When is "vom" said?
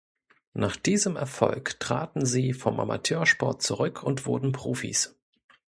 2.53-2.79